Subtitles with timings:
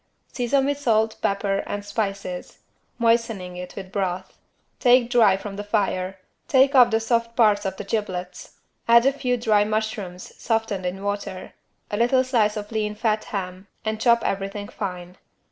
[0.33, 2.57] Season with salt pepper and spices,
[2.97, 4.35] moistening it with broth.
[4.79, 8.55] Take dry from the fire, take off the soft parts of the giblets,
[8.87, 11.53] add a few dry mushrooms softened in water,
[11.91, 15.17] a little slice of lean fat ham and chop everything fine.